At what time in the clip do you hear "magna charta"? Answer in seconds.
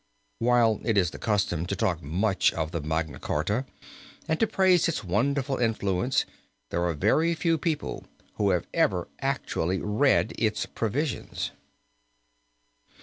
2.83-3.67